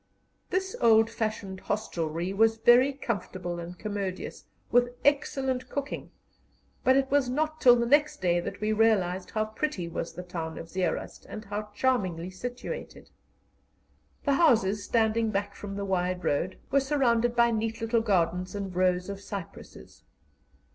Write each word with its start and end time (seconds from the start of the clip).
This 0.49 0.75
old 0.81 1.11
fashioned 1.11 1.59
hostelry 1.59 2.33
was 2.33 2.57
very 2.57 2.91
comfortable 2.91 3.59
and 3.59 3.77
commodious, 3.77 4.45
with 4.71 4.95
excellent 5.05 5.69
cooking, 5.69 6.09
but 6.83 6.97
it 6.97 7.11
was 7.11 7.29
not 7.29 7.61
till 7.61 7.75
the 7.75 7.85
next 7.85 8.19
day 8.19 8.39
that 8.39 8.59
we 8.61 8.73
realized 8.73 9.29
how 9.29 9.45
pretty 9.45 9.87
was 9.87 10.13
the 10.13 10.23
town 10.23 10.57
of 10.57 10.69
Zeerust, 10.69 11.27
and 11.29 11.45
how 11.45 11.69
charmingly 11.75 12.31
situated. 12.31 13.11
The 14.25 14.33
houses, 14.33 14.83
standing 14.83 15.29
back 15.29 15.53
from 15.53 15.75
the 15.75 15.85
wide 15.85 16.23
road, 16.23 16.57
were 16.71 16.79
surrounded 16.79 17.35
by 17.35 17.51
neat 17.51 17.79
little 17.79 18.01
gardens 18.01 18.55
and 18.55 18.75
rows 18.75 19.07
of 19.07 19.21
cypresses. 19.21 20.01